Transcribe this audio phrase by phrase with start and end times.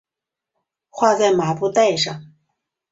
[0.89, 2.33] 画在麻布袋上